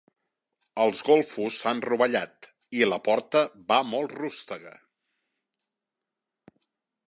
[0.83, 4.77] Els golfos s'han rovellat i la porta va molt rústega.